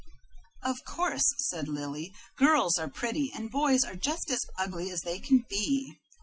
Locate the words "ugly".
4.57-4.89